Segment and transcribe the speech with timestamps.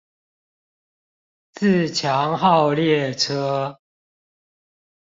[1.53, 3.79] 自強號列車